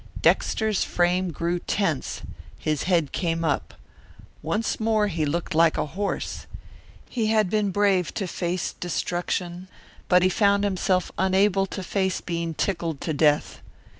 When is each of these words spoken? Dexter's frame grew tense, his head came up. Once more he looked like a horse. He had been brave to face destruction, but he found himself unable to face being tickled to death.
Dexter's 0.23 0.83
frame 0.83 1.29
grew 1.29 1.59
tense, 1.59 2.23
his 2.57 2.85
head 2.89 3.11
came 3.11 3.45
up. 3.45 3.75
Once 4.41 4.79
more 4.79 5.05
he 5.09 5.27
looked 5.27 5.53
like 5.53 5.77
a 5.77 5.85
horse. 5.85 6.47
He 7.07 7.27
had 7.27 7.51
been 7.51 7.69
brave 7.69 8.11
to 8.15 8.25
face 8.25 8.73
destruction, 8.73 9.67
but 10.07 10.23
he 10.23 10.29
found 10.29 10.63
himself 10.63 11.11
unable 11.19 11.67
to 11.67 11.83
face 11.83 12.19
being 12.19 12.55
tickled 12.55 12.99
to 13.01 13.13
death. 13.13 13.61